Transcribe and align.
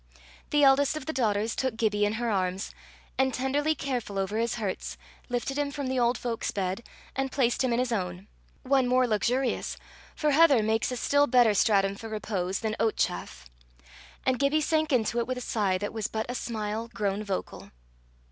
The 0.49 0.63
eldest 0.63 0.97
of 0.97 1.05
the 1.05 1.13
daughters 1.13 1.55
took 1.55 1.75
Gibbie 1.77 2.05
in 2.05 2.13
her 2.13 2.31
arms, 2.31 2.73
and, 3.19 3.31
tenderly 3.31 3.75
careful 3.75 4.17
over 4.17 4.39
his 4.39 4.55
hurts, 4.55 4.97
lifted 5.29 5.59
him 5.59 5.69
from 5.69 5.85
the 5.85 5.99
old 5.99 6.17
folks' 6.17 6.49
bed, 6.49 6.81
and 7.15 7.31
placed 7.31 7.63
him 7.63 7.71
in 7.71 7.77
his 7.77 7.91
own 7.91 8.27
one 8.63 8.87
more 8.87 9.05
luxurious, 9.05 9.77
for 10.15 10.31
heather 10.31 10.63
makes 10.63 10.91
a 10.91 10.97
still 10.97 11.27
better 11.27 11.53
stratum 11.53 11.93
for 11.93 12.09
repose 12.09 12.61
than 12.61 12.75
oat 12.79 12.97
chaff 12.97 13.47
and 14.25 14.39
Gibbie 14.39 14.59
sank 14.61 14.91
into 14.91 15.19
it 15.19 15.27
with 15.27 15.37
a 15.37 15.41
sigh 15.41 15.77
that 15.77 15.93
was 15.93 16.07
but 16.07 16.25
a 16.27 16.33
smile 16.33 16.87
grown 16.87 17.23
vocal. 17.23 17.69